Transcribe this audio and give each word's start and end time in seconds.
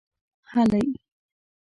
هلئ! 0.51 0.83